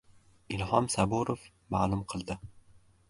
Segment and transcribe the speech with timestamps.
[0.55, 1.45] Ilhom Saburov
[1.77, 2.39] ma’lum qildi.